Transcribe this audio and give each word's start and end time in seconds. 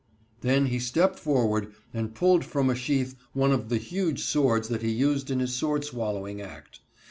Then 0.39 0.65
he 0.65 0.79
stepped 0.79 1.19
forward 1.19 1.73
and 1.93 2.15
pulled 2.15 2.43
from 2.43 2.71
a 2.71 2.75
sheath 2.75 3.15
one 3.33 3.51
of 3.51 3.69
the 3.69 3.77
huge 3.77 4.23
swords 4.23 4.67
that 4.69 4.81
he 4.81 4.89
used 4.89 5.29
in 5.29 5.39
his 5.39 5.53
sword 5.53 5.85
swallowing 5.85 6.41
act. 6.41 6.79